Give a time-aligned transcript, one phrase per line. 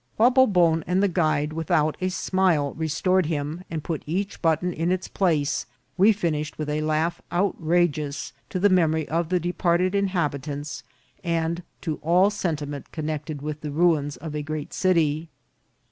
[0.17, 4.73] While Bobon and the guide, with out a smile, restored him, and put each button
[4.73, 9.39] in its place, we finished with a laugh outrageous to the mem ory of the
[9.39, 10.81] departed inhabitants,
[11.23, 15.29] and to all sentiment connected with the ruins of a great city.